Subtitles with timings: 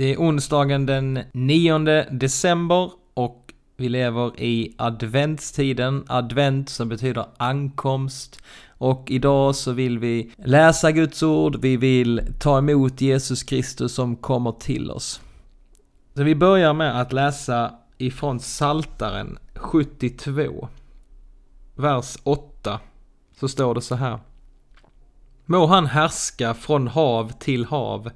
[0.00, 1.78] Det är onsdagen den 9
[2.10, 6.04] december och vi lever i adventstiden.
[6.08, 8.42] Advent som betyder ankomst.
[8.78, 14.16] Och idag så vill vi läsa Guds ord, vi vill ta emot Jesus Kristus som
[14.16, 15.20] kommer till oss.
[16.14, 20.68] Så vi börjar med att läsa ifrån Saltaren 72.
[21.74, 22.80] Vers 8.
[23.40, 24.18] Så står det så här.
[25.46, 28.10] Må han härska från hav till hav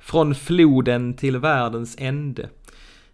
[0.00, 2.48] från floden till världens ände.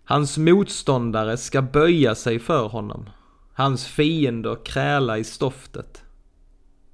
[0.05, 3.11] Hans motståndare ska böja sig för honom,
[3.55, 6.03] hans fiender kräla i stoftet.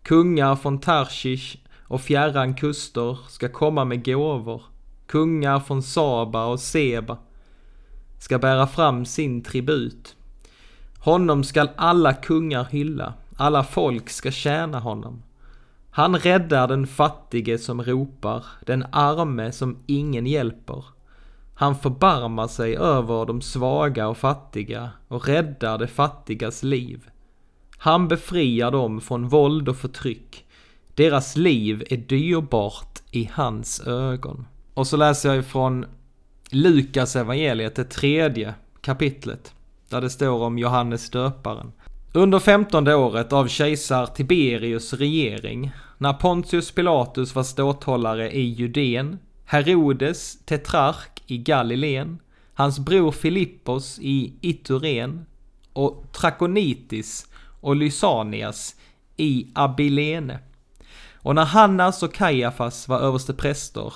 [0.03, 4.63] Kungar från Tarshish och fjärran kuster ska komma med gåvor.
[5.07, 7.19] Kungar från Saba och Seba
[8.19, 10.17] ska bära fram sin tribut.
[10.99, 15.23] Honom skall alla kungar hylla, alla folk ska tjäna honom.
[15.95, 20.85] Han räddar den fattige som ropar, den arme som ingen hjälper.
[21.55, 27.11] Han förbarmar sig över de svaga och fattiga och räddar de fattigas liv.
[27.77, 30.45] Han befriar dem från våld och förtryck.
[30.95, 34.47] Deras liv är dyrbart i hans ögon.
[34.75, 35.87] Och så läser jag ifrån
[36.51, 39.55] Lukas evangeliet, det tredje kapitlet,
[39.89, 41.73] där det står om Johannes döparen.
[42.15, 50.45] Under femtonde året av kejsar Tiberius regering, när Pontius Pilatus var ståthållare i Judeen, Herodes
[50.45, 52.19] tetrark i Galileen,
[52.55, 55.27] hans bror Filippos i Ituren
[55.73, 57.27] och Trakonitis
[57.61, 58.77] och Lysanias
[59.17, 60.39] i Abilene.
[61.15, 63.95] Och när Hannas och Kajafas var överste präster,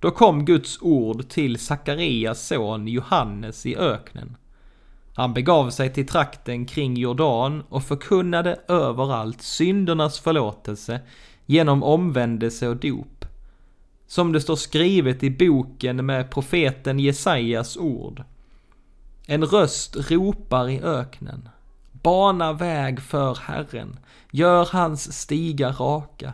[0.00, 4.36] då kom Guds ord till Sakarias son Johannes i öknen.
[5.18, 11.00] Han begav sig till trakten kring Jordan och förkunnade överallt syndernas förlåtelse
[11.46, 13.24] genom omvändelse och dop.
[14.06, 18.22] Som det står skrivet i boken med profeten Jesajas ord.
[19.26, 21.48] En röst ropar i öknen.
[21.92, 23.98] Bana väg för Herren.
[24.30, 26.32] Gör hans stigar raka.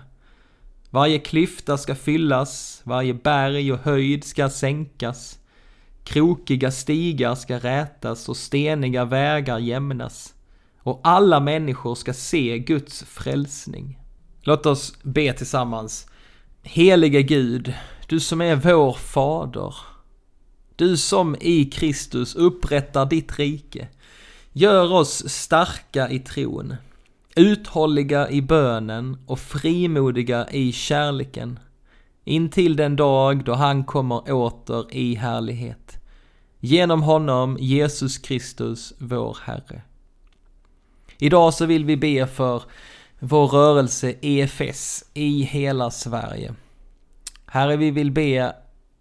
[0.90, 5.38] Varje klyfta ska fyllas, varje berg och höjd ska sänkas.
[6.04, 10.34] Krokiga stigar ska rätas och steniga vägar jämnas.
[10.78, 13.98] Och alla människor ska se Guds frälsning.
[14.42, 16.06] Låt oss be tillsammans.
[16.62, 17.74] Helige Gud,
[18.08, 19.74] du som är vår fader.
[20.76, 23.88] Du som i Kristus upprättar ditt rike.
[24.52, 26.74] Gör oss starka i tron,
[27.36, 31.58] uthålliga i bönen och frimodiga i kärleken.
[32.24, 35.98] Intill den dag då han kommer åter i härlighet.
[36.60, 39.82] Genom honom, Jesus Kristus, vår Herre.
[41.18, 42.62] Idag så vill vi be för
[43.18, 46.54] vår rörelse EFS i hela Sverige.
[47.46, 48.54] Herre, vi vill be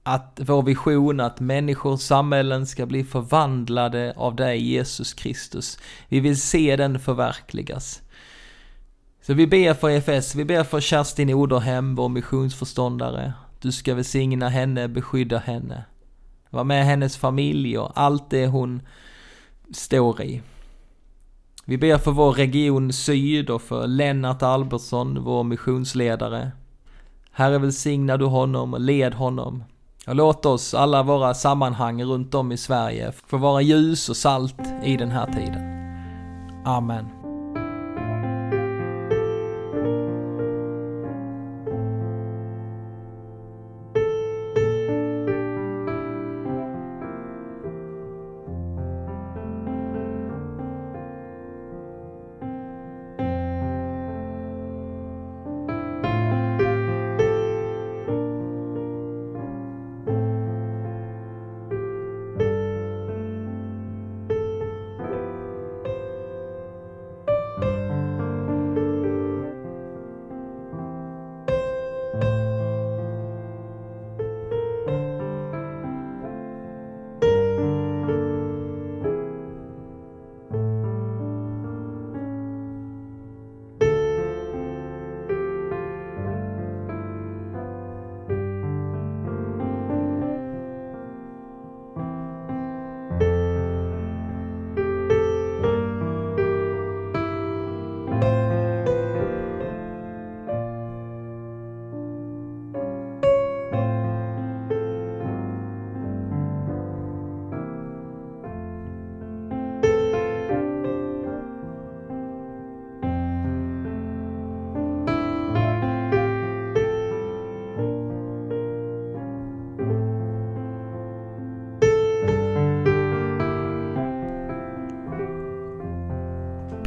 [0.03, 5.79] att vår vision att människor, samhällen ska bli förvandlade av dig Jesus Kristus.
[6.07, 8.01] Vi vill se den förverkligas.
[9.25, 13.33] Så vi ber för EFS, vi ber för Kerstin Oderhem, vår missionsförståndare.
[13.59, 15.83] Du ska välsigna henne, beskydda henne.
[16.49, 18.81] Var med hennes familj och allt det hon
[19.73, 20.41] står i.
[21.65, 26.51] Vi ber för vår region Syd och för Lennart Albertsson, vår missionsledare.
[27.31, 29.63] Herre välsigna du honom och led honom.
[30.07, 34.61] Och låt oss, alla våra sammanhang runt om i Sverige, få vara ljus och salt
[34.83, 35.61] i den här tiden.
[36.65, 37.22] Amen.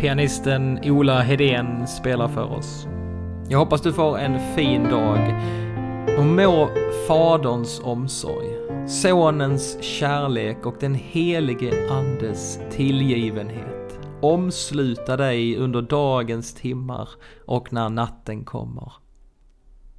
[0.07, 2.87] Pianisten Ola Hedén spelar för oss.
[3.49, 5.35] Jag hoppas du får en fin dag
[6.19, 6.69] och må
[7.09, 8.47] Faderns omsorg,
[8.89, 17.09] Sonens kärlek och den helige Andes tillgivenhet omsluta dig under dagens timmar
[17.47, 18.93] och när natten kommer.